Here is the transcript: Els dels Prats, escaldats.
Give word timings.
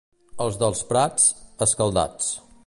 Els 0.45 0.55
dels 0.63 0.81
Prats, 0.93 1.27
escaldats. 1.67 2.33